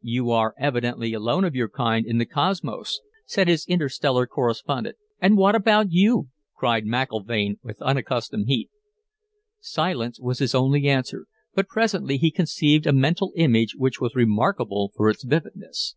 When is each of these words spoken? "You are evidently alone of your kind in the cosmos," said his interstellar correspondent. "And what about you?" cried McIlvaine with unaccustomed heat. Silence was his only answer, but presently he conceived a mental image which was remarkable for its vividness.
"You 0.00 0.30
are 0.30 0.54
evidently 0.58 1.12
alone 1.12 1.44
of 1.44 1.54
your 1.54 1.68
kind 1.68 2.06
in 2.06 2.16
the 2.16 2.24
cosmos," 2.24 3.02
said 3.26 3.46
his 3.46 3.66
interstellar 3.66 4.26
correspondent. 4.26 4.96
"And 5.20 5.36
what 5.36 5.54
about 5.54 5.90
you?" 5.92 6.28
cried 6.56 6.86
McIlvaine 6.86 7.56
with 7.62 7.82
unaccustomed 7.82 8.46
heat. 8.48 8.70
Silence 9.60 10.18
was 10.18 10.38
his 10.38 10.54
only 10.54 10.88
answer, 10.88 11.26
but 11.54 11.68
presently 11.68 12.16
he 12.16 12.30
conceived 12.30 12.86
a 12.86 12.92
mental 12.94 13.34
image 13.36 13.74
which 13.76 14.00
was 14.00 14.14
remarkable 14.16 14.92
for 14.96 15.10
its 15.10 15.24
vividness. 15.24 15.94